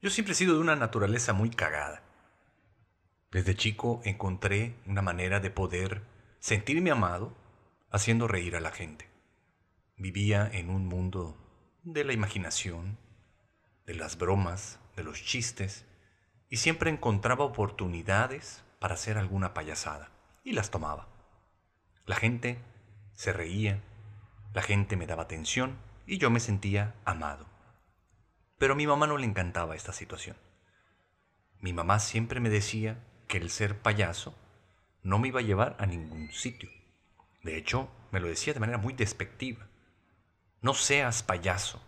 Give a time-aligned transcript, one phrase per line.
[0.00, 2.02] Yo siempre he sido de una naturaleza muy cagada.
[3.32, 6.02] Desde chico encontré una manera de poder
[6.38, 7.36] sentirme amado
[7.90, 9.08] haciendo reír a la gente.
[9.96, 11.36] Vivía en un mundo
[11.82, 12.96] de la imaginación,
[13.86, 15.84] de las bromas, de los chistes,
[16.48, 20.10] y siempre encontraba oportunidades para hacer alguna payasada,
[20.44, 21.08] y las tomaba.
[22.06, 22.58] La gente
[23.14, 23.82] se reía,
[24.54, 25.76] la gente me daba atención,
[26.06, 27.57] y yo me sentía amado.
[28.58, 30.36] Pero a mi mamá no le encantaba esta situación.
[31.60, 34.34] Mi mamá siempre me decía que el ser payaso
[35.02, 36.70] no me iba a llevar a ningún sitio.
[37.42, 39.66] De hecho, me lo decía de manera muy despectiva.
[40.60, 41.80] No seas payaso.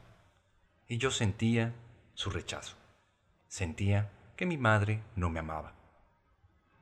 [0.87, 1.75] Y yo sentía
[2.15, 2.77] su rechazo.
[3.49, 5.75] Sentía que mi madre no me amaba.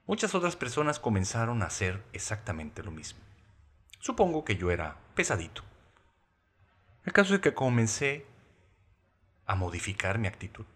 [0.06, 3.20] Muchas otras personas comenzaron a hacer exactamente lo mismo.
[4.00, 5.62] Supongo que yo era pesadito.
[7.04, 8.26] El caso es que comencé
[9.48, 10.66] a modificar mi actitud,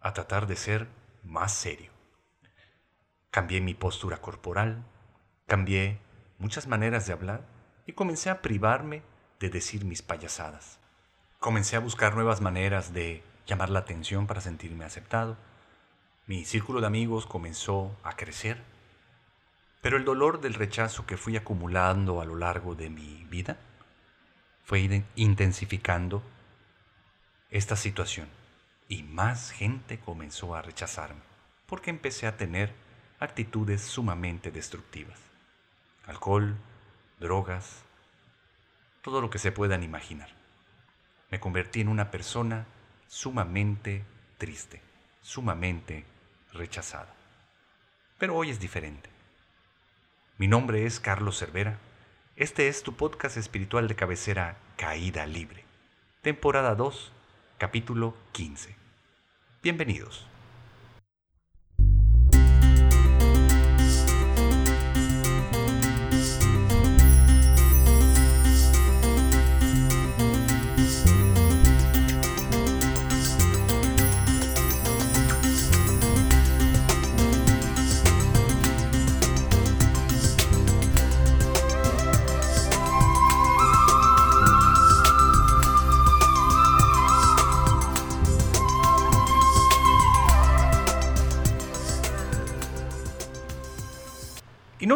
[0.00, 0.86] a tratar de ser
[1.24, 1.90] más serio.
[3.30, 4.84] Cambié mi postura corporal,
[5.46, 5.98] cambié
[6.38, 7.40] muchas maneras de hablar
[7.86, 9.02] y comencé a privarme
[9.40, 10.78] de decir mis payasadas.
[11.40, 15.38] Comencé a buscar nuevas maneras de llamar la atención para sentirme aceptado.
[16.26, 18.62] Mi círculo de amigos comenzó a crecer,
[19.80, 23.56] pero el dolor del rechazo que fui acumulando a lo largo de mi vida
[24.64, 26.22] fue intensificando
[27.52, 28.28] esta situación
[28.88, 31.20] y más gente comenzó a rechazarme
[31.66, 32.72] porque empecé a tener
[33.20, 35.20] actitudes sumamente destructivas.
[36.06, 36.56] Alcohol,
[37.20, 37.82] drogas,
[39.02, 40.30] todo lo que se puedan imaginar.
[41.30, 42.66] Me convertí en una persona
[43.06, 44.02] sumamente
[44.38, 44.80] triste,
[45.20, 46.06] sumamente
[46.54, 47.14] rechazada.
[48.18, 49.10] Pero hoy es diferente.
[50.38, 51.78] Mi nombre es Carlos Cervera.
[52.34, 55.64] Este es tu podcast espiritual de cabecera Caída Libre.
[56.22, 57.12] Temporada 2
[57.62, 58.74] capítulo 15.
[59.62, 60.26] Bienvenidos.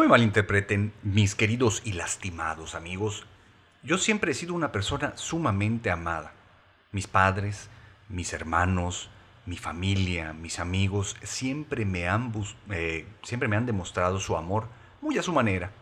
[0.06, 3.26] Me malinterpreten, mis queridos y lastimados amigos,
[3.82, 6.32] yo siempre he sido una persona sumamente amada.
[6.92, 7.68] Mis padres,
[8.08, 9.10] mis hermanos,
[9.46, 12.32] mi familia, mis amigos, siempre me han,
[12.70, 14.68] eh, siempre me han demostrado su amor
[15.00, 15.72] muy a su manera.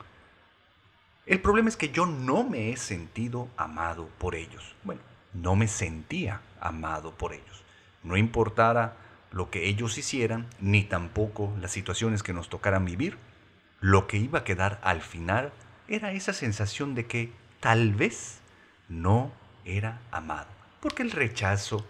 [1.26, 4.74] El problema es que yo no me he sentido amado por ellos.
[4.84, 5.02] Bueno,
[5.34, 7.62] no me sentía amado por ellos.
[8.02, 8.96] No importara
[9.32, 13.18] lo que ellos hicieran, ni tampoco las situaciones que nos tocaran vivir,
[13.84, 15.52] lo que iba a quedar al final
[15.88, 18.40] era esa sensación de que tal vez
[18.88, 19.30] no
[19.66, 20.48] era amado,
[20.80, 21.84] porque el rechazo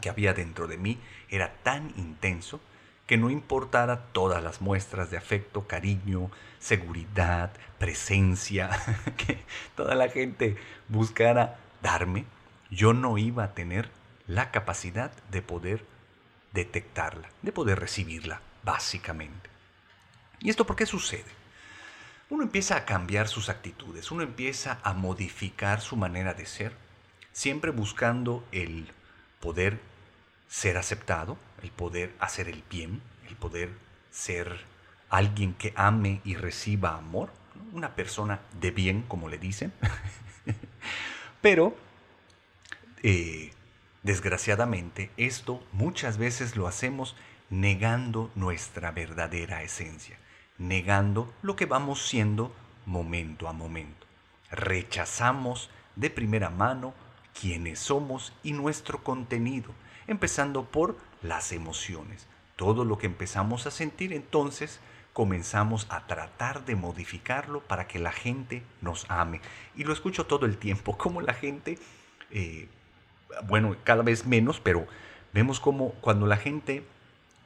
[0.00, 2.62] que había dentro de mí era tan intenso
[3.06, 6.30] que no importara todas las muestras de afecto, cariño,
[6.60, 8.70] seguridad, presencia,
[9.18, 9.44] que
[9.76, 10.56] toda la gente
[10.88, 12.24] buscara darme,
[12.70, 13.90] yo no iba a tener
[14.26, 15.84] la capacidad de poder
[16.54, 19.47] detectarla, de poder recibirla, básicamente.
[20.40, 21.38] ¿Y esto por qué sucede?
[22.30, 26.72] Uno empieza a cambiar sus actitudes, uno empieza a modificar su manera de ser,
[27.32, 28.92] siempre buscando el
[29.40, 29.80] poder
[30.48, 33.70] ser aceptado, el poder hacer el bien, el poder
[34.10, 34.60] ser
[35.08, 37.30] alguien que ame y reciba amor,
[37.72, 39.72] una persona de bien, como le dicen.
[41.40, 41.74] Pero,
[43.02, 43.52] eh,
[44.02, 47.16] desgraciadamente, esto muchas veces lo hacemos
[47.48, 50.18] negando nuestra verdadera esencia
[50.58, 52.52] negando lo que vamos siendo
[52.84, 54.06] momento a momento.
[54.50, 56.94] Rechazamos de primera mano
[57.40, 59.70] quiénes somos y nuestro contenido,
[60.06, 62.26] empezando por las emociones.
[62.56, 64.80] Todo lo que empezamos a sentir entonces
[65.12, 69.40] comenzamos a tratar de modificarlo para que la gente nos ame.
[69.76, 71.78] Y lo escucho todo el tiempo, como la gente,
[72.30, 72.68] eh,
[73.44, 74.86] bueno, cada vez menos, pero
[75.32, 76.84] vemos como cuando la gente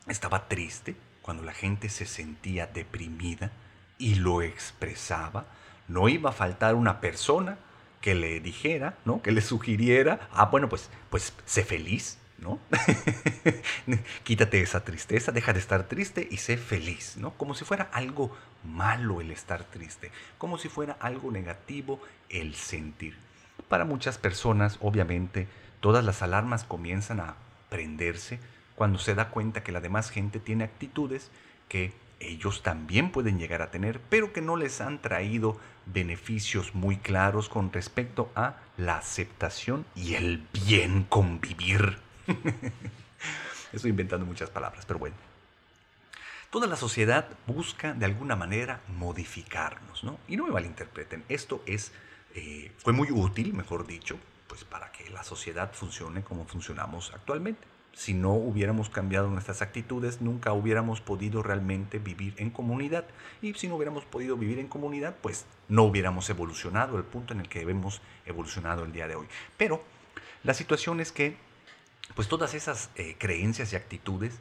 [0.06, 3.52] estaba triste, cuando la gente se sentía deprimida
[3.98, 5.46] y lo expresaba,
[5.88, 7.58] no iba a faltar una persona
[8.00, 9.22] que le dijera, ¿no?
[9.22, 12.58] Que le sugiriera, ah, bueno, pues, pues sé feliz, ¿no?
[14.24, 17.30] Quítate esa tristeza, deja de estar triste y sé feliz, ¿no?
[17.34, 23.16] Como si fuera algo malo el estar triste, como si fuera algo negativo el sentir.
[23.68, 25.46] Para muchas personas, obviamente,
[25.80, 27.36] todas las alarmas comienzan a
[27.70, 28.40] prenderse
[28.74, 31.30] cuando se da cuenta que la demás gente tiene actitudes
[31.68, 36.96] que ellos también pueden llegar a tener, pero que no les han traído beneficios muy
[36.96, 41.98] claros con respecto a la aceptación y el bien convivir.
[43.72, 45.16] Estoy inventando muchas palabras, pero bueno.
[46.50, 50.18] Toda la sociedad busca de alguna manera modificarnos, ¿no?
[50.28, 51.92] Y no me malinterpreten, esto es,
[52.34, 54.18] eh, fue muy útil, mejor dicho,
[54.48, 60.20] pues para que la sociedad funcione como funcionamos actualmente si no hubiéramos cambiado nuestras actitudes,
[60.20, 63.04] nunca hubiéramos podido realmente vivir en comunidad.
[63.42, 67.40] Y si no hubiéramos podido vivir en comunidad, pues no hubiéramos evolucionado el punto en
[67.40, 69.26] el que hemos evolucionado el día de hoy.
[69.56, 69.82] Pero
[70.42, 71.36] la situación es que,
[72.14, 74.40] pues todas esas eh, creencias y actitudes,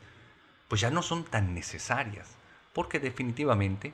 [0.68, 2.30] pues ya no son tan necesarias,
[2.74, 3.94] porque definitivamente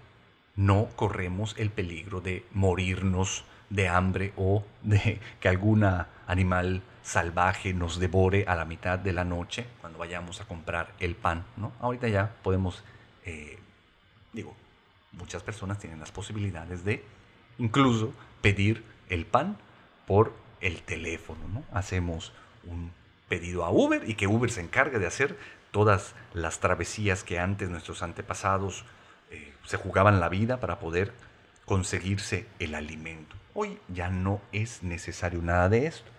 [0.56, 8.00] no corremos el peligro de morirnos de hambre o de que alguna animal salvaje nos
[8.00, 11.72] devore a la mitad de la noche cuando vayamos a comprar el pan, ¿no?
[11.80, 12.84] Ahorita ya podemos,
[13.24, 13.58] eh,
[14.34, 14.54] digo,
[15.14, 17.06] muchas personas tienen las posibilidades de
[17.60, 19.58] incluso pedir el pan
[20.06, 21.64] por el teléfono, ¿no?
[21.72, 22.34] Hacemos
[22.66, 22.92] un
[23.30, 25.40] pedido a Uber y que Uber se encargue de hacer
[25.72, 28.84] todas las travesías que antes nuestros antepasados
[29.32, 31.14] eh, se jugaban la vida para poder
[31.64, 33.34] conseguirse el alimento.
[33.54, 36.17] Hoy ya no es necesario nada de esto.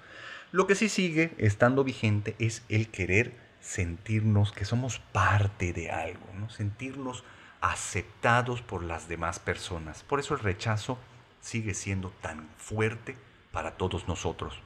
[0.50, 6.27] Lo que sí sigue estando vigente es el querer sentirnos que somos parte de algo,
[6.39, 6.49] ¿no?
[6.49, 7.23] sentirnos
[7.61, 10.05] aceptados por las demás personas.
[10.05, 10.99] Por eso el rechazo
[11.43, 13.17] sigue siendo tan fuerte
[13.53, 14.59] para todos nosotros.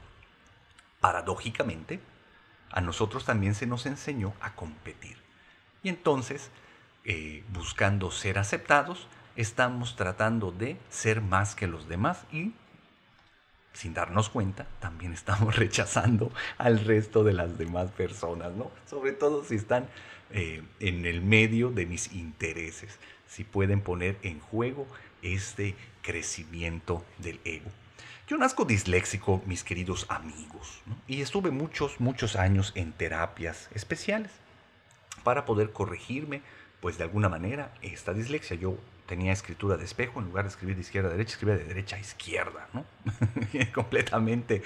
[1.01, 1.99] Paradójicamente,
[2.71, 5.17] a nosotros también se nos enseñó a competir.
[5.83, 6.51] Y entonces,
[7.05, 12.53] eh, buscando ser aceptados, estamos tratando de ser más que los demás y
[13.73, 18.71] sin darnos cuenta, también estamos rechazando al resto de las demás personas, ¿no?
[18.89, 19.89] Sobre todo si están
[20.31, 24.87] eh, en el medio de mis intereses, si pueden poner en juego
[25.23, 27.71] este crecimiento del ego.
[28.29, 34.31] Yo nazco disléxico, mis queridos amigos, y estuve muchos, muchos años en terapias especiales
[35.23, 36.43] para poder corregirme,
[36.81, 38.57] pues de alguna manera, esta dislexia.
[38.57, 38.79] Yo
[39.13, 41.97] tenía escritura de espejo, en lugar de escribir de izquierda a derecha, escribía de derecha
[41.97, 42.87] a izquierda, ¿no?
[43.75, 44.63] Completamente,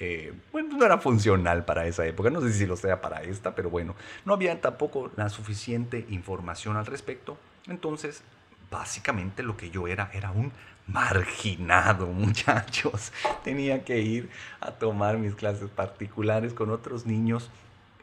[0.00, 3.54] eh, bueno, no era funcional para esa época, no sé si lo sea para esta,
[3.54, 3.94] pero bueno,
[4.24, 7.36] no había tampoco la suficiente información al respecto,
[7.66, 8.22] entonces,
[8.70, 10.52] básicamente lo que yo era era un
[10.86, 13.12] marginado, muchachos.
[13.44, 14.30] Tenía que ir
[14.62, 17.50] a tomar mis clases particulares con otros niños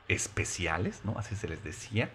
[0.07, 1.17] especiales, ¿no?
[1.17, 2.11] Así se les decía,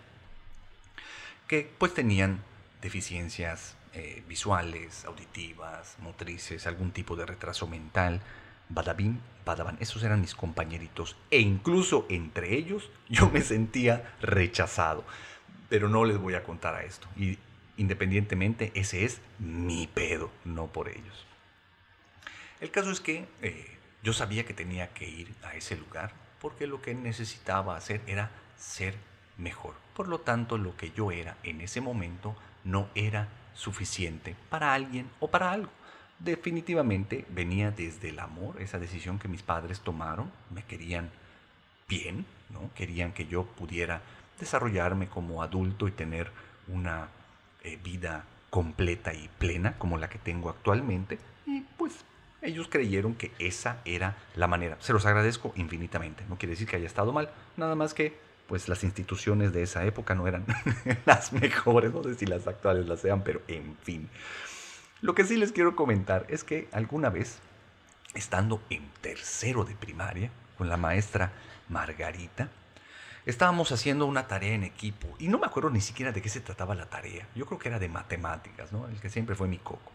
[1.48, 2.38] que pues tenían
[2.84, 8.20] deficiencias eh, visuales, auditivas, motrices, algún tipo de retraso mental.
[8.68, 11.16] Badabim, badaban, esos eran mis compañeritos.
[11.30, 15.02] E incluso entre ellos yo me sentía rechazado.
[15.70, 17.08] Pero no les voy a contar a esto.
[17.16, 17.38] Y
[17.78, 21.26] independientemente, ese es mi pedo, no por ellos.
[22.60, 26.66] El caso es que eh, yo sabía que tenía que ir a ese lugar porque
[26.66, 28.94] lo que necesitaba hacer era ser
[29.38, 29.74] mejor.
[29.96, 35.08] Por lo tanto, lo que yo era en ese momento no era suficiente para alguien
[35.20, 35.70] o para algo.
[36.18, 41.10] Definitivamente venía desde el amor, esa decisión que mis padres tomaron, me querían
[41.88, 42.70] bien, ¿no?
[42.74, 44.02] querían que yo pudiera
[44.38, 46.30] desarrollarme como adulto y tener
[46.68, 47.08] una
[47.62, 51.18] eh, vida completa y plena como la que tengo actualmente.
[51.46, 52.04] Y pues
[52.42, 54.76] ellos creyeron que esa era la manera.
[54.80, 56.24] Se los agradezco infinitamente.
[56.28, 58.16] No quiere decir que haya estado mal, nada más que
[58.48, 60.44] pues las instituciones de esa época no eran
[61.06, 64.08] las mejores, no sé si las actuales las sean, pero en fin.
[65.00, 67.38] Lo que sí les quiero comentar es que alguna vez,
[68.14, 71.32] estando en tercero de primaria, con la maestra
[71.68, 72.48] Margarita,
[73.26, 76.40] estábamos haciendo una tarea en equipo y no me acuerdo ni siquiera de qué se
[76.40, 77.26] trataba la tarea.
[77.34, 78.86] Yo creo que era de matemáticas, ¿no?
[78.88, 79.92] El que siempre fue mi coco.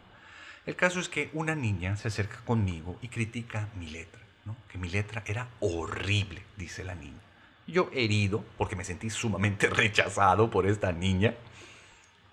[0.66, 4.22] El caso es que una niña se acerca conmigo y critica mi letra.
[4.68, 7.29] Que mi letra era horrible, dice la niña.
[7.72, 11.36] Yo herido, porque me sentí sumamente rechazado por esta niña,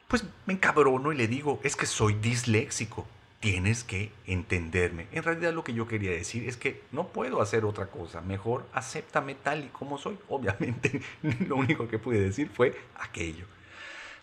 [0.09, 3.07] pues me encabrono y le digo, es que soy disléxico,
[3.41, 5.07] tienes que entenderme.
[5.13, 8.67] En realidad lo que yo quería decir es que no puedo hacer otra cosa, mejor
[8.73, 10.19] acéptame tal y como soy.
[10.29, 11.01] Obviamente
[11.47, 13.47] lo único que pude decir fue aquello.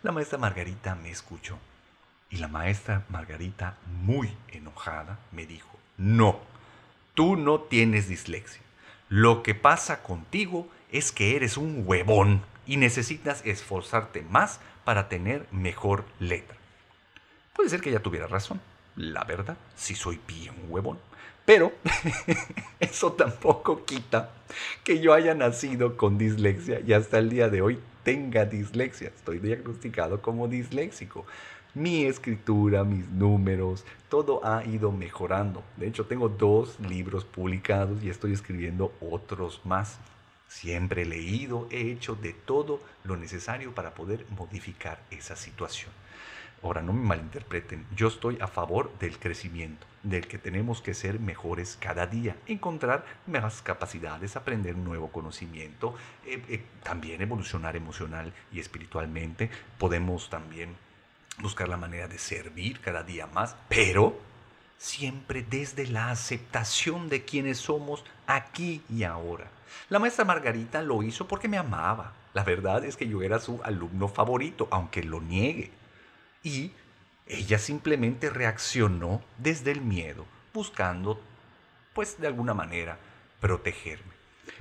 [0.02, 1.58] La maestra Margarita me escuchó
[2.30, 6.40] y la maestra Margarita, muy enojada, me dijo, no,
[7.14, 8.60] tú no tienes dislexia.
[9.08, 15.44] Lo que pasa contigo es que eres un huevón y necesitas esforzarte más para tener
[15.50, 16.56] mejor letra.
[17.52, 18.60] Puede ser que ella tuviera razón,
[18.94, 20.98] la verdad, sí soy bien huevón.
[21.44, 21.72] Pero
[22.80, 24.30] eso tampoco quita
[24.84, 29.08] que yo haya nacido con dislexia y hasta el día de hoy tenga dislexia.
[29.08, 31.26] Estoy diagnosticado como disléxico.
[31.74, 35.64] Mi escritura, mis números, todo ha ido mejorando.
[35.76, 39.98] De hecho, tengo dos libros publicados y estoy escribiendo otros más.
[40.48, 45.90] Siempre he leído, he hecho de todo lo necesario para poder modificar esa situación.
[46.62, 51.20] Ahora, no me malinterpreten, yo estoy a favor del crecimiento, del que tenemos que ser
[51.20, 58.60] mejores cada día, encontrar más capacidades, aprender nuevo conocimiento, eh, eh, también evolucionar emocional y
[58.60, 59.50] espiritualmente.
[59.78, 60.74] Podemos también
[61.38, 64.18] buscar la manera de servir cada día más, pero
[64.78, 69.50] siempre desde la aceptación de quienes somos aquí y ahora.
[69.88, 72.12] La maestra Margarita lo hizo porque me amaba.
[72.32, 75.70] La verdad es que yo era su alumno favorito, aunque lo niegue
[76.44, 76.72] y
[77.26, 81.20] ella simplemente reaccionó desde el miedo, buscando,
[81.94, 82.98] pues de alguna manera,
[83.40, 84.12] protegerme.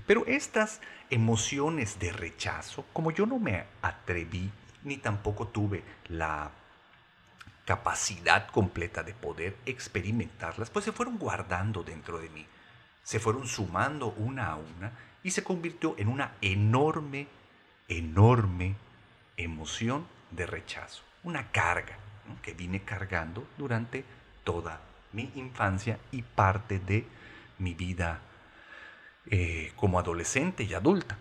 [0.08, 0.80] Pero estas
[1.10, 4.50] emociones de rechazo, como yo no me atreví,
[4.84, 6.52] ni tampoco tuve la
[7.66, 12.46] capacidad completa de poder experimentarlas, pues se fueron guardando dentro de mí,
[13.04, 14.92] se fueron sumando una a una
[15.24, 17.28] y se convirtió en una enorme,
[17.88, 18.76] enorme
[19.38, 21.98] emoción de rechazo una carga
[22.42, 24.04] que vine cargando durante
[24.44, 24.82] toda
[25.12, 27.06] mi infancia y parte de
[27.60, 28.20] mi vida
[29.28, 31.18] eh, como adolescente y adulta.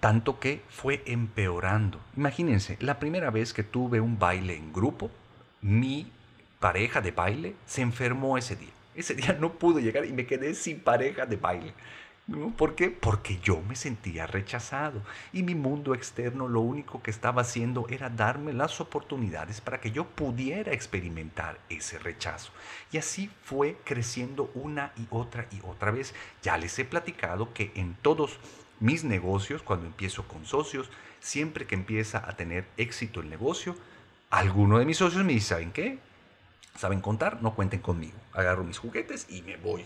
[0.00, 1.98] Tanto que fue empeorando.
[2.16, 5.10] Imagínense, la primera vez que tuve un baile en grupo,
[5.62, 6.10] mi
[6.60, 8.72] pareja de baile se enfermó ese día.
[8.94, 11.74] Ese día no pudo llegar y me quedé sin pareja de baile.
[12.56, 12.88] ¿Por qué?
[12.88, 18.08] Porque yo me sentía rechazado y mi mundo externo lo único que estaba haciendo era
[18.08, 22.50] darme las oportunidades para que yo pudiera experimentar ese rechazo.
[22.92, 26.14] Y así fue creciendo una y otra y otra vez.
[26.42, 28.38] Ya les he platicado que en todos
[28.80, 30.88] mis negocios, cuando empiezo con socios,
[31.20, 33.76] siempre que empieza a tener éxito el negocio,
[34.30, 35.98] alguno de mis socios me dice, ¿saben qué?
[36.76, 38.18] Saben contar, no cuenten conmigo.
[38.32, 39.84] Agarro mis juguetes y me voy.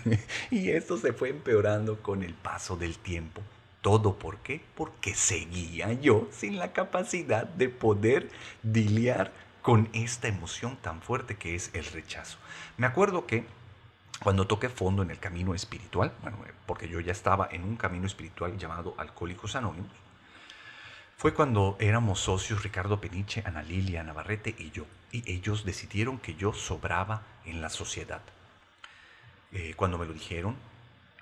[0.50, 3.42] y esto se fue empeorando con el paso del tiempo.
[3.80, 4.62] ¿Todo por qué?
[4.74, 8.30] Porque seguía yo sin la capacidad de poder
[8.62, 9.32] diliar
[9.62, 12.38] con esta emoción tan fuerte que es el rechazo.
[12.76, 13.44] Me acuerdo que
[14.22, 18.06] cuando toqué fondo en el camino espiritual, bueno, porque yo ya estaba en un camino
[18.06, 19.92] espiritual llamado Alcohólicos Anónimos,
[21.16, 26.34] fue cuando éramos socios Ricardo Peniche, Ana Lilia Navarrete y yo, y ellos decidieron que
[26.34, 28.22] yo sobraba en la sociedad.
[29.52, 30.56] Eh, cuando me lo dijeron,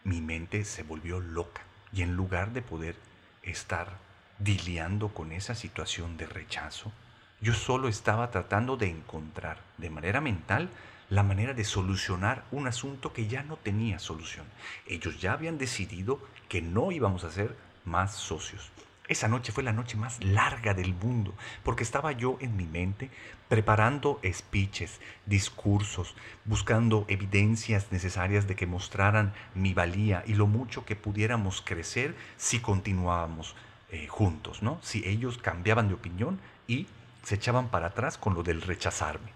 [0.04, 2.96] mi mente se volvió loca y en lugar de poder
[3.42, 3.98] estar
[4.38, 6.92] diliando con esa situación de rechazo,
[7.40, 10.70] yo solo estaba tratando de encontrar de manera mental
[11.08, 14.46] la manera de solucionar un asunto que ya no tenía solución.
[14.86, 18.70] Ellos ya habían decidido que no íbamos a ser más socios.
[19.08, 21.34] Esa noche fue la noche más larga del mundo,
[21.64, 23.10] porque estaba yo en mi mente
[23.48, 30.94] preparando speeches, discursos, buscando evidencias necesarias de que mostraran mi valía y lo mucho que
[30.94, 33.56] pudiéramos crecer si continuábamos
[33.90, 34.78] eh, juntos, ¿no?
[34.82, 36.86] Si ellos cambiaban de opinión y
[37.22, 39.32] se echaban para atrás con lo del rechazarme.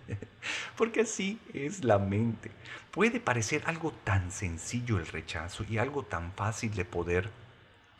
[0.78, 2.50] Porque así es la mente.
[2.90, 7.30] Puede parecer algo tan sencillo el rechazo y algo tan fácil de poder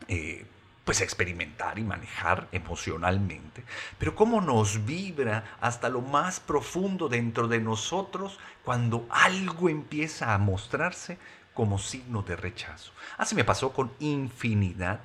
[0.07, 0.45] eh,
[0.83, 3.63] pues experimentar y manejar emocionalmente,
[3.97, 10.37] pero cómo nos vibra hasta lo más profundo dentro de nosotros cuando algo empieza a
[10.37, 11.17] mostrarse
[11.53, 12.91] como signo de rechazo.
[13.17, 14.99] Así me pasó con infinidad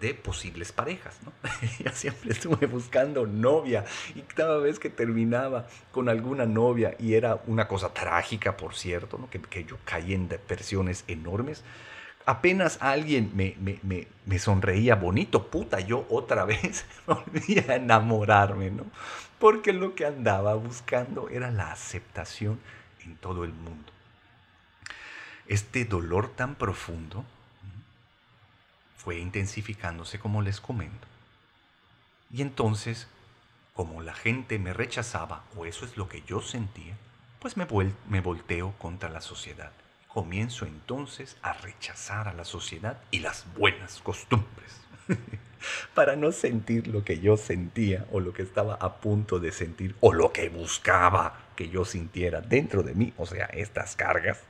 [0.00, 1.32] de posibles parejas, ¿no?
[1.84, 7.40] ya siempre estuve buscando novia y cada vez que terminaba con alguna novia y era
[7.46, 9.30] una cosa trágica, por cierto, ¿no?
[9.30, 11.62] que, que yo caí en depresiones enormes,
[12.26, 13.56] apenas alguien me,
[14.24, 18.84] me, sonreía bonito, puta, yo otra vez volví a enamorarme, ¿no?
[19.38, 22.58] Porque lo que andaba buscando era la aceptación
[23.04, 23.92] en todo el mundo.
[25.46, 27.24] Este dolor tan profundo
[28.96, 31.06] fue intensificándose como les comento.
[32.30, 33.06] Y entonces,
[33.74, 36.96] como la gente me rechazaba, o eso es lo que yo sentía,
[37.40, 37.66] pues me,
[38.08, 39.72] me volteo contra la sociedad
[40.14, 44.80] comienzo entonces a rechazar a la sociedad y las buenas costumbres.
[45.94, 49.96] para no sentir lo que yo sentía o lo que estaba a punto de sentir
[50.00, 54.40] o lo que buscaba que yo sintiera dentro de mí, o sea, estas cargas,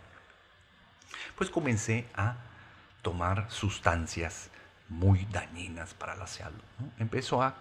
[1.36, 2.36] pues comencé a
[3.00, 4.50] tomar sustancias
[4.90, 6.60] muy dañinas para la salud.
[6.98, 7.54] Empezó a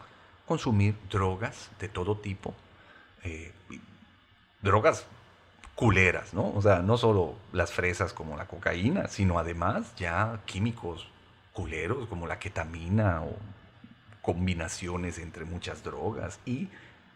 [0.45, 2.53] consumir drogas de todo tipo,
[3.23, 3.53] eh,
[4.61, 5.05] drogas
[5.83, 6.49] culeras, ¿no?
[6.55, 11.09] O sea, no solo las fresas como la cocaína, sino además ya químicos
[11.51, 13.35] culeros como la ketamina o
[14.21, 16.69] combinaciones entre muchas drogas y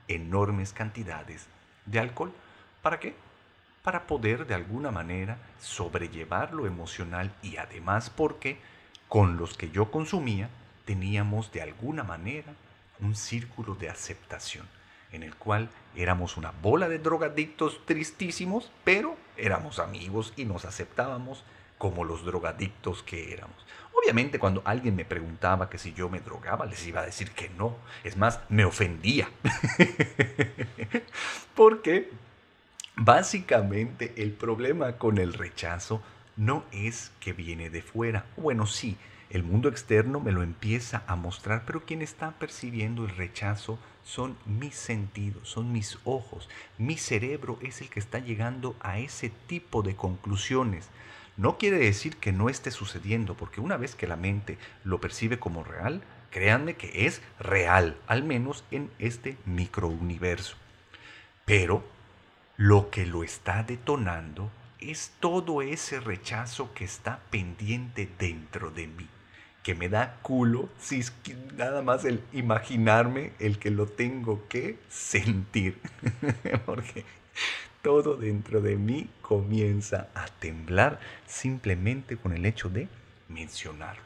[0.10, 1.48] enormes cantidades
[1.86, 2.34] de alcohol.
[2.82, 3.16] ¿Para qué?
[3.84, 8.60] Para poder de alguna manera sobrellevar lo emocional y además porque
[9.08, 10.50] con los que yo consumía
[10.84, 12.54] teníamos de alguna manera
[13.00, 14.68] un círculo de aceptación
[15.18, 21.44] en el cual éramos una bola de drogadictos tristísimos, pero éramos amigos y nos aceptábamos
[21.78, 23.66] como los drogadictos que éramos.
[23.94, 27.50] Obviamente cuando alguien me preguntaba que si yo me drogaba, les iba a decir que
[27.50, 27.76] no.
[28.04, 29.30] Es más, me ofendía.
[31.56, 32.12] Porque
[32.96, 36.02] básicamente el problema con el rechazo
[36.36, 38.26] no es que viene de fuera.
[38.38, 38.98] Bueno, sí,
[39.30, 44.38] el mundo externo me lo empieza a mostrar, pero quien está percibiendo el rechazo son
[44.46, 46.48] mis sentidos, son mis ojos.
[46.78, 50.90] Mi cerebro es el que está llegando a ese tipo de conclusiones.
[51.36, 55.40] No quiere decir que no esté sucediendo, porque una vez que la mente lo percibe
[55.40, 60.56] como real, créanme que es real, al menos en este microuniverso.
[61.46, 61.84] Pero
[62.56, 69.08] lo que lo está detonando es todo ese rechazo que está pendiente dentro de mí,
[69.68, 71.12] que me da culo si es
[71.58, 75.82] nada más el imaginarme el que lo tengo que sentir,
[76.66, 77.04] porque
[77.82, 82.88] todo dentro de mí comienza a temblar simplemente con el hecho de
[83.28, 84.04] mencionarlo.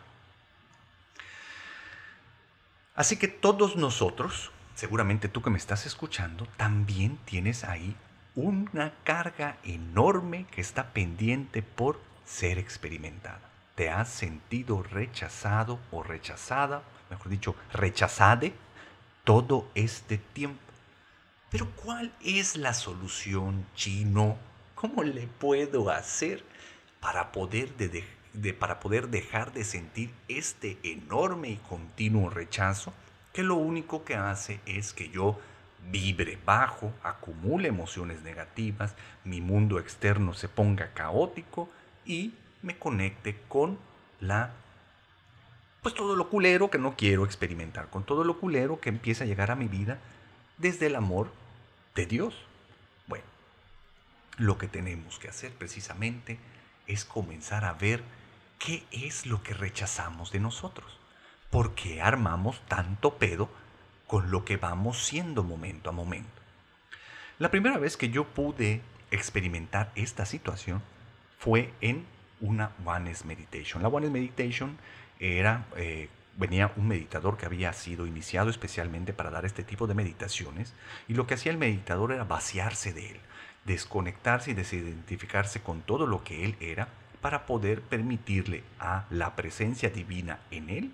[2.96, 7.96] Así que todos nosotros, seguramente tú que me estás escuchando, también tienes ahí
[8.34, 13.51] una carga enorme que está pendiente por ser experimentada.
[13.76, 18.54] Te has sentido rechazado o rechazada, mejor dicho, rechazade
[19.24, 20.60] todo este tiempo.
[21.50, 24.38] Pero ¿cuál es la solución, chino?
[24.76, 26.44] ¿Cómo le puedo hacer
[27.00, 27.74] para poder,
[28.60, 32.94] para poder dejar de sentir este enorme y continuo rechazo
[33.34, 35.40] que lo único que hace es que yo
[35.90, 41.70] vibre bajo, acumule emociones negativas, mi mundo externo se ponga caótico
[42.06, 43.78] y me conecte con
[44.20, 44.54] la
[45.82, 49.28] pues todo lo culero que no quiero experimentar, con todo lo culero que empieza a
[49.28, 49.98] llegar a mi vida
[50.58, 51.32] desde el amor
[51.96, 52.36] de Dios.
[53.08, 53.26] Bueno,
[54.38, 56.38] lo que tenemos que hacer precisamente
[56.86, 58.04] es comenzar a ver
[58.60, 61.00] qué es lo que rechazamos de nosotros.
[61.50, 63.50] ¿Por qué armamos tanto pedo
[64.06, 66.30] con lo que vamos siendo momento a momento?
[67.40, 70.84] La primera vez que yo pude experimentar esta situación
[71.40, 72.06] fue en
[72.42, 73.82] una Oneness Meditation.
[73.82, 74.78] La Oneness Meditation
[75.20, 79.94] era eh, venía un meditador que había sido iniciado especialmente para dar este tipo de
[79.94, 80.74] meditaciones
[81.08, 83.20] y lo que hacía el meditador era vaciarse de él,
[83.66, 86.88] desconectarse y desidentificarse con todo lo que él era
[87.22, 90.92] para poder permitirle a la presencia divina en él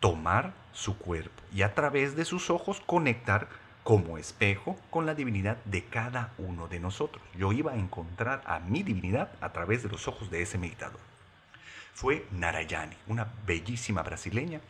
[0.00, 3.48] tomar su cuerpo y a través de sus ojos conectar
[3.88, 7.24] como espejo con la divinidad de cada uno de nosotros.
[7.34, 11.00] Yo iba a encontrar a mi divinidad a través de los ojos de ese meditador
[11.98, 14.60] fue Narayani, una bellísima brasileña,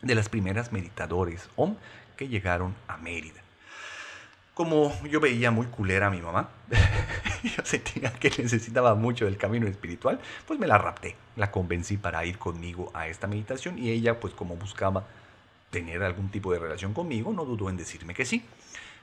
[0.00, 1.76] de las primeras meditadores OM
[2.16, 3.40] que llegaron a Mérida.
[4.52, 6.48] Como yo veía muy culera a mi mamá,
[7.44, 12.24] yo sentía que necesitaba mucho del camino espiritual, pues me la rapté, la convencí para
[12.24, 15.06] ir conmigo a esta meditación y ella, pues como buscaba
[15.72, 18.44] tener algún tipo de relación conmigo, no dudó en decirme que sí.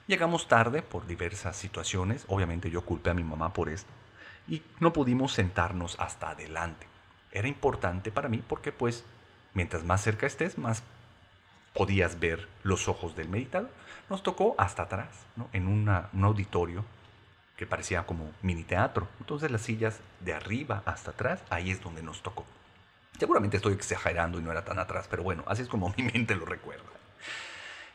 [0.07, 3.91] Llegamos tarde por diversas situaciones, obviamente yo culpé a mi mamá por esto,
[4.47, 6.87] y no pudimos sentarnos hasta adelante
[7.31, 9.03] era importante para mí porque pues
[9.53, 10.83] mientras más cerca estés, más
[11.73, 13.69] podías ver los ojos del meditador.
[14.09, 15.09] Nos tocó hasta atrás,
[15.53, 15.87] en un
[16.23, 16.83] auditorio
[17.57, 19.07] que parecía como mini teatro.
[19.19, 22.45] Entonces las sillas de arriba hasta atrás, ahí es donde nos tocó.
[23.17, 26.35] Seguramente estoy exagerando y no era tan atrás, pero bueno, así es como mi mente
[26.35, 26.83] lo recuerda.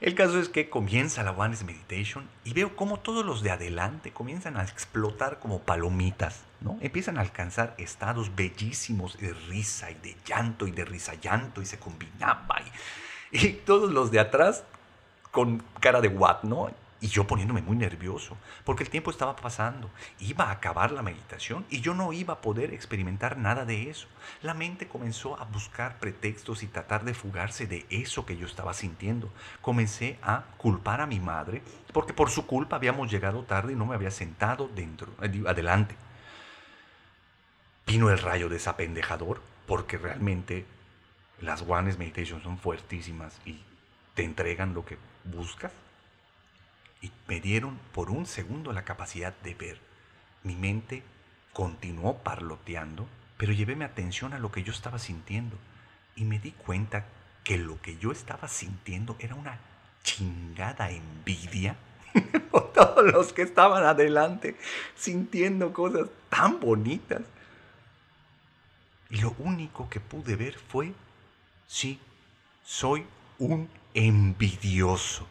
[0.00, 4.12] El caso es que comienza la Oneness Meditation y veo cómo todos los de adelante
[4.12, 6.77] comienzan a explotar como palomitas, ¿no?
[6.81, 11.66] Empiezan a alcanzar estados bellísimos de risa y de llanto y de risa llanto y
[11.66, 12.57] se combinaba
[13.31, 14.64] y, y todos los de atrás
[15.31, 16.70] con cara de what, ¿no?
[17.05, 19.90] Y yo poniéndome muy nervioso, porque el tiempo estaba pasando,
[20.21, 24.07] iba a acabar la meditación y yo no iba a poder experimentar nada de eso.
[24.40, 28.73] La mente comenzó a buscar pretextos y tratar de fugarse de eso que yo estaba
[28.73, 29.31] sintiendo.
[29.61, 31.62] Comencé a culpar a mi madre,
[31.93, 35.97] porque por su culpa habíamos llegado tarde y no me había sentado dentro, eh, adelante.
[37.87, 40.64] Vino el rayo desapendejador, porque realmente
[41.43, 43.61] las Ones Meditation son fuertísimas y
[44.14, 45.71] te entregan lo que buscas
[47.05, 49.79] y me dieron por un segundo la capacidad de ver
[50.43, 51.03] mi mente
[51.53, 55.57] continuó parloteando, pero llevé mi atención a lo que yo estaba sintiendo
[56.17, 57.07] y me di cuenta
[57.43, 59.59] que lo que yo estaba sintiendo era una
[60.03, 61.77] chingada envidia
[62.51, 64.57] por todos los que estaban adelante
[64.95, 67.23] sintiendo cosas tan bonitas.
[69.11, 70.93] Y lo único que pude ver fue,
[71.67, 72.01] sí,
[72.64, 73.07] soy
[73.38, 75.27] un envidioso.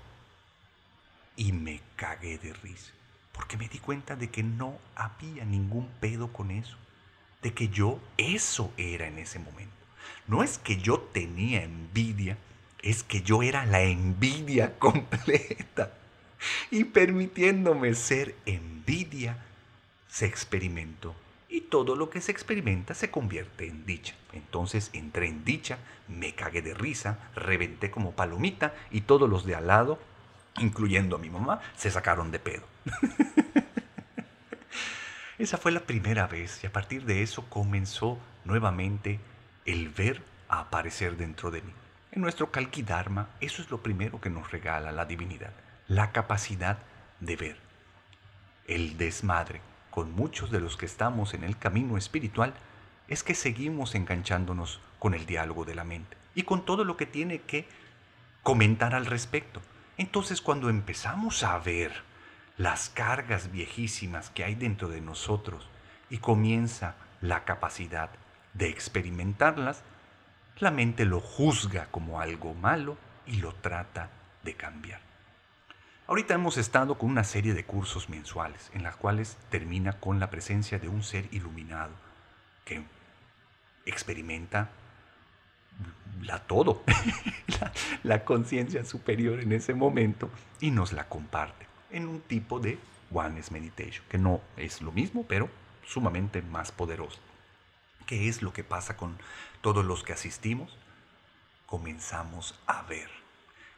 [1.36, 2.92] Y me cagué de risa,
[3.32, 6.78] porque me di cuenta de que no había ningún pedo con eso,
[7.42, 9.74] de que yo eso era en ese momento.
[10.28, 12.38] No es que yo tenía envidia,
[12.82, 15.94] es que yo era la envidia completa.
[16.72, 19.38] Y permitiéndome ser envidia,
[20.10, 21.16] se experimentó.
[21.50, 24.16] Y todo lo que se experimenta se convierte en dicha.
[24.34, 29.56] Entonces entré en dicha, me cagué de risa, reventé como palomita y todos los de
[29.56, 30.00] al lado,
[30.60, 32.64] incluyendo a mi mamá, se sacaron de pedo.
[35.38, 39.20] Esa fue la primera vez y a partir de eso comenzó nuevamente
[39.66, 41.74] el ver a aparecer dentro de mí.
[42.12, 45.52] En nuestro Kalkidharma, eso es lo primero que nos regala la divinidad,
[45.88, 46.78] la capacidad
[47.20, 47.58] de ver.
[48.68, 52.54] El desmadre con muchos de los que estamos en el camino espiritual
[53.08, 57.06] es que seguimos enganchándonos con el diálogo de la mente y con todo lo que
[57.06, 57.68] tiene que
[58.44, 59.62] comentar al respecto.
[59.98, 61.92] Entonces cuando empezamos a ver
[62.58, 65.68] las cargas viejísimas que hay dentro de nosotros
[66.10, 68.10] y comienza la capacidad
[68.54, 69.84] de experimentarlas,
[70.60, 74.10] la mente lo juzga como algo malo y lo trata
[74.44, 75.02] de cambiar.
[76.06, 80.30] Ahorita hemos estado con una serie de cursos mensuales en las cuales termina con la
[80.30, 81.94] presencia de un ser iluminado
[82.66, 82.84] que
[83.86, 84.70] experimenta
[86.22, 86.84] la todo,
[88.04, 92.80] la, conciencia superior en ese momento y nos la comparte en un tipo de
[93.12, 95.50] Oneness Meditation, que no es lo mismo, pero
[95.86, 97.20] sumamente más poderoso.
[98.06, 99.18] ¿Qué es lo que pasa con
[99.62, 100.78] todos los que asistimos?
[101.66, 103.10] Comenzamos a ver,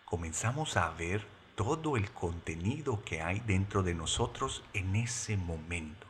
[0.05, 6.05] comenzamos a ver todo el contenido que hay dentro de nosotros en ese momento.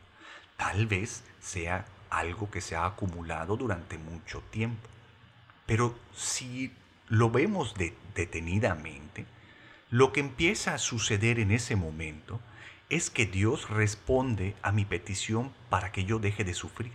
[0.58, 4.88] Tal vez sea algo que se ha acumulado durante mucho tiempo.
[5.65, 6.71] Pero si
[7.08, 7.75] lo vemos
[8.13, 9.25] detenidamente,
[9.89, 12.39] lo que empieza a suceder en ese momento
[12.89, 16.91] es que Dios responde a mi petición para que yo deje de sufrir.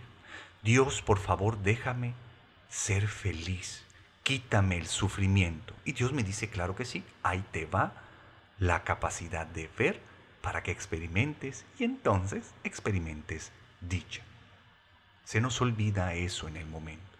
[0.63, 2.13] Dios, por favor, déjame
[2.69, 3.83] ser feliz.
[4.23, 5.73] Quítame el sufrimiento.
[5.83, 7.93] Y Dios me dice, claro que sí, ahí te va
[8.59, 9.99] la capacidad de ver
[10.41, 14.21] para que experimentes y entonces experimentes dicha.
[15.25, 17.10] Se nos olvida eso en el momento.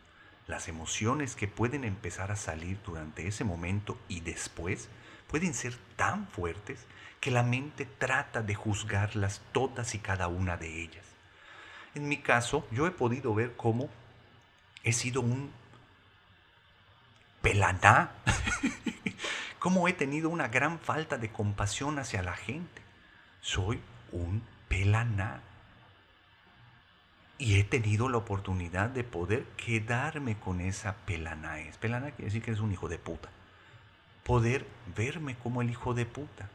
[0.51, 4.89] Las emociones que pueden empezar a salir durante ese momento y después
[5.27, 6.85] pueden ser tan fuertes
[7.21, 11.05] que la mente trata de juzgarlas todas y cada una de ellas.
[11.95, 13.89] En mi caso, yo he podido ver cómo
[14.83, 15.53] he sido un
[17.41, 18.11] pelaná,
[19.59, 22.81] cómo he tenido una gran falta de compasión hacia la gente.
[23.39, 23.79] Soy
[24.11, 25.43] un pelaná.
[27.41, 31.75] Y he tenido la oportunidad de poder quedarme con esa pelanaes.
[31.77, 33.29] Pelana quiere decir que es un hijo de puta.
[34.23, 36.51] Poder verme como el hijo de puta.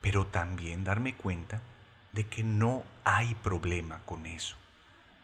[0.00, 1.60] Pero también darme cuenta
[2.12, 4.54] de que no hay problema con eso,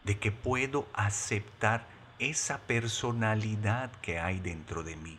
[0.03, 1.87] de que puedo aceptar
[2.19, 5.17] esa personalidad que hay dentro de mí,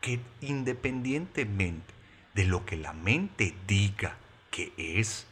[0.00, 1.92] que independientemente
[2.34, 4.16] de lo que la mente diga
[4.52, 5.26] que es,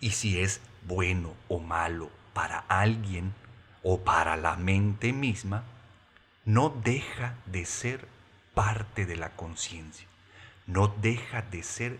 [0.00, 3.34] y si es bueno o malo para alguien
[3.82, 5.64] o para la mente misma,
[6.44, 8.06] no deja de ser
[8.54, 10.06] parte de la conciencia,
[10.64, 11.98] no deja de ser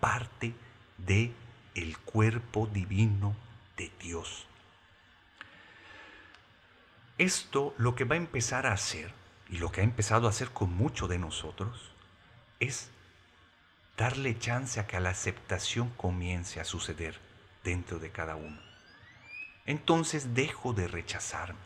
[0.00, 0.54] parte
[0.98, 1.32] de
[1.76, 3.36] el cuerpo divino
[3.76, 4.48] de Dios.
[7.16, 9.12] Esto lo que va a empezar a hacer,
[9.48, 11.92] y lo que ha empezado a hacer con mucho de nosotros,
[12.58, 12.90] es
[13.96, 17.20] darle chance a que la aceptación comience a suceder
[17.62, 18.66] dentro de cada uno.
[19.66, 21.58] Entonces dejo de rechazarme.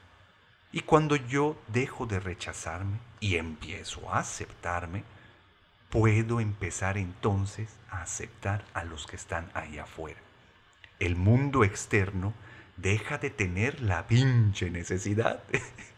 [0.72, 5.04] Y cuando yo dejo de rechazarme y empiezo a aceptarme,
[5.90, 10.20] puedo empezar entonces a aceptar a los que están ahí afuera.
[11.00, 12.32] El mundo externo
[12.76, 15.42] deja de tener la pinche necesidad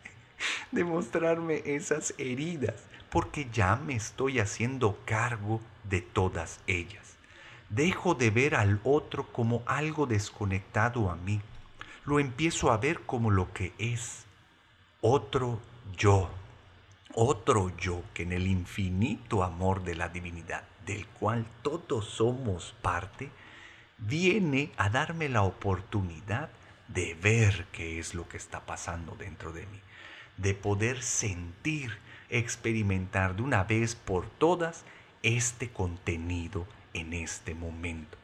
[0.73, 7.17] de mostrarme esas heridas, porque ya me estoy haciendo cargo de todas ellas.
[7.69, 11.41] Dejo de ver al otro como algo desconectado a mí.
[12.05, 14.25] Lo empiezo a ver como lo que es.
[15.01, 15.61] Otro
[15.97, 16.31] yo
[17.15, 23.29] otro yo que en el infinito amor de la divinidad, del cual todos somos parte,
[23.99, 26.49] viene a darme la oportunidad
[26.89, 29.81] de ver qué es lo que está pasando dentro de mí,
[30.39, 31.99] de poder sentir,
[32.31, 34.85] experimentar de una vez por todas
[35.23, 38.17] este contenido en este momento.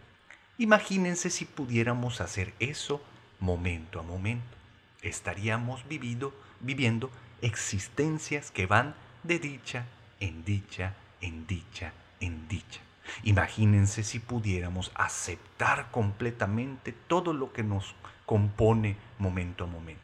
[0.56, 3.02] Imagínense si pudiéramos hacer eso
[3.40, 4.56] momento a momento.
[5.02, 9.86] Estaríamos vivido, viviendo existencias que van de dicha
[10.20, 12.80] en dicha, en dicha, en dicha.
[13.22, 17.94] Imagínense si pudiéramos aceptar completamente todo lo que nos
[18.26, 20.02] compone momento a momento.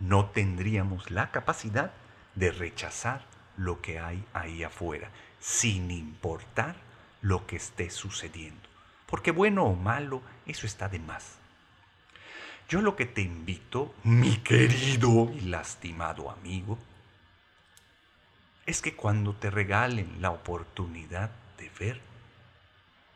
[0.00, 1.92] No tendríamos la capacidad
[2.34, 3.24] de rechazar
[3.56, 6.76] lo que hay ahí afuera, sin importar
[7.22, 8.68] lo que esté sucediendo.
[9.06, 11.38] Porque bueno o malo, eso está de más.
[12.68, 16.78] Yo lo que te invito, mi querido y lastimado amigo,
[18.66, 22.00] es que cuando te regalen la oportunidad de ver,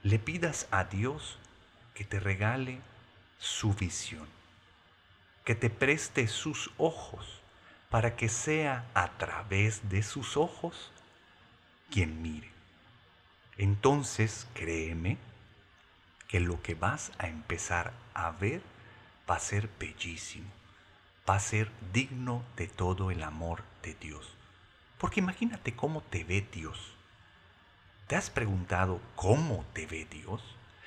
[0.05, 1.39] le pidas a Dios
[1.95, 2.81] que te regale
[3.39, 4.29] su visión,
[5.45, 7.41] que te preste sus ojos
[7.91, 10.93] para que sea a través de sus ojos
[11.91, 12.49] quien mire.
[13.59, 15.19] Entonces créeme
[16.29, 18.63] que lo que vas a empezar a ver
[19.31, 20.51] va a ser bellísimo,
[21.29, 24.29] va a ser digno de todo el amor de Dios.
[24.99, 26.97] Porque imagínate cómo te ve Dios.
[28.09, 30.43] ¿Te has preguntado cómo te ve Dios?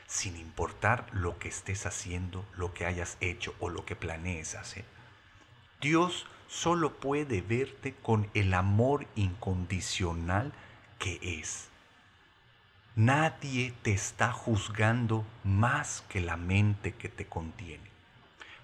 [0.07, 4.85] Sin importar lo que estés haciendo, lo que hayas hecho o lo que planees hacer.
[5.79, 10.53] Dios solo puede verte con el amor incondicional
[10.99, 11.69] que es.
[12.95, 17.89] Nadie te está juzgando más que la mente que te contiene,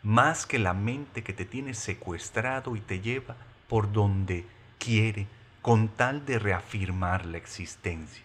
[0.03, 3.35] más que la mente que te tiene secuestrado y te lleva
[3.67, 4.45] por donde
[4.77, 5.27] quiere
[5.61, 8.23] con tal de reafirmar la existencia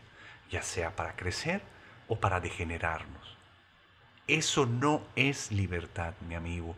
[0.55, 1.63] ya sea para crecer
[2.07, 3.37] o para degenerarnos.
[4.29, 6.77] Eso no es libertad, mi amigo.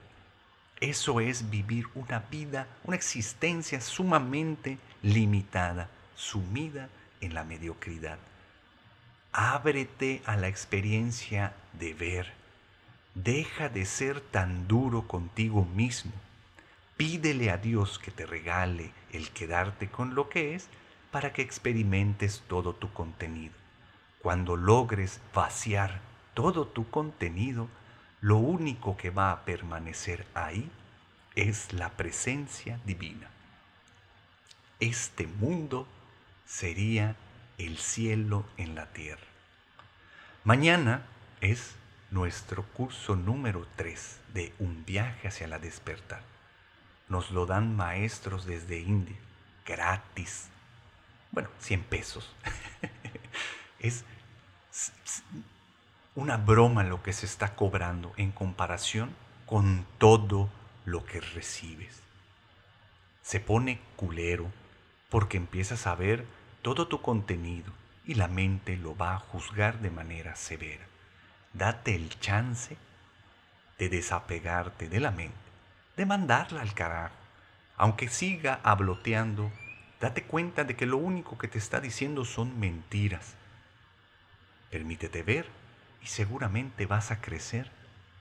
[0.81, 6.89] Eso es vivir una vida, una existencia sumamente limitada, sumida
[7.21, 8.19] en la mediocridad.
[9.33, 12.33] Ábrete a la experiencia de ver.
[13.17, 16.13] Deja de ser tan duro contigo mismo.
[16.99, 20.69] Pídele a Dios que te regale el quedarte con lo que es
[21.11, 23.55] para que experimentes todo tu contenido.
[24.21, 26.01] Cuando logres vaciar
[26.35, 27.69] todo tu contenido,
[28.21, 30.71] lo único que va a permanecer ahí
[31.37, 33.31] es la presencia divina.
[34.79, 35.89] Este mundo
[36.45, 37.17] sería
[37.57, 39.25] el cielo en la tierra.
[40.45, 41.07] Mañana
[41.41, 41.77] es
[42.11, 46.23] nuestro curso número 3 de Un viaje hacia la despertar.
[47.09, 49.17] Nos lo dan maestros desde India,
[49.65, 50.49] gratis,
[51.31, 52.35] bueno, 100 pesos.
[53.79, 54.05] es
[56.15, 59.15] una broma lo que se está cobrando en comparación
[59.45, 60.49] con todo
[60.85, 62.03] lo que recibes.
[63.23, 64.51] Se pone culero
[65.11, 66.25] porque empiezas a ver
[66.63, 67.73] todo tu contenido
[68.07, 70.87] y la mente lo va a juzgar de manera severa.
[71.57, 72.77] Date el chance
[73.79, 75.37] de desapegarte de la mente,
[75.97, 77.15] de mandarla al carajo,
[77.77, 79.51] aunque siga habloteando
[80.01, 83.35] Date cuenta de que lo único que te está diciendo son mentiras.
[84.71, 85.47] Permítete ver
[86.03, 87.71] y seguramente vas a crecer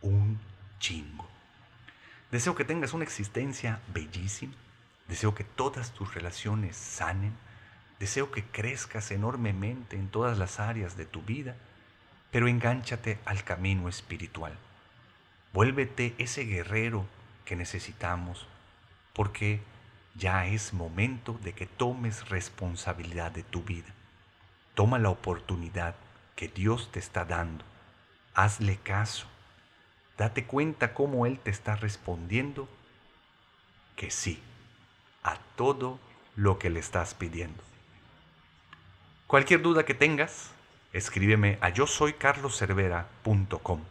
[0.01, 0.39] un
[0.79, 1.27] chingo.
[2.31, 4.53] Deseo que tengas una existencia bellísima.
[5.09, 7.33] Deseo que todas tus relaciones sanen.
[7.99, 11.55] Deseo que crezcas enormemente en todas las áreas de tu vida,
[12.31, 14.57] pero engánchate al camino espiritual.
[15.53, 17.05] Vuélvete ese guerrero
[17.45, 18.47] que necesitamos,
[19.13, 19.61] porque
[20.15, 23.93] ya es momento de que tomes responsabilidad de tu vida.
[24.73, 25.95] Toma la oportunidad
[26.35, 27.63] que Dios te está dando.
[28.33, 29.27] Hazle caso.
[30.17, 32.67] Date cuenta cómo Él te está respondiendo
[33.95, 34.41] que sí
[35.23, 35.99] a todo
[36.35, 37.63] lo que le estás pidiendo.
[39.27, 40.51] Cualquier duda que tengas,
[40.95, 43.81] escríbeme a yo soy carloscervera.com.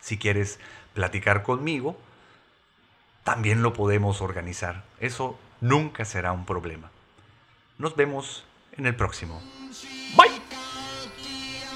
[0.00, 0.58] Si quieres
[0.94, 1.98] platicar conmigo,
[3.24, 4.84] también lo podemos organizar.
[5.00, 6.90] Eso nunca será un problema.
[7.78, 8.44] Nos vemos
[8.76, 9.42] en el próximo.
[10.16, 10.40] Bye.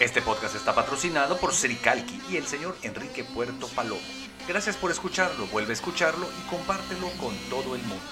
[0.01, 4.01] Este podcast está patrocinado por Sericalqui y el señor Enrique Puerto Palomo.
[4.47, 8.05] Gracias por escucharlo, vuelve a escucharlo y compártelo con todo el mundo.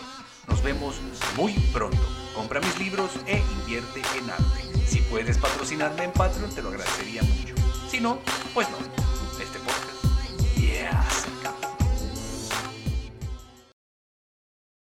[0.48, 1.00] Nos vemos
[1.36, 2.00] muy pronto.
[2.34, 4.61] Compra mis libros e invierte en arte.
[4.92, 7.54] Si puedes patrocinarme en Patreon, te lo agradecería mucho.
[7.90, 8.18] Si no,
[8.52, 9.01] pues no.